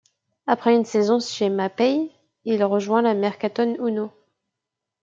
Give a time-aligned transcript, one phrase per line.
[0.47, 2.09] Après une saison chez Mapei,
[2.43, 4.09] il rejoint la Mercatone Uno.